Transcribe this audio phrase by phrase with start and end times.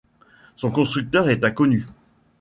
[0.55, 1.85] Son constructeur est inconnu.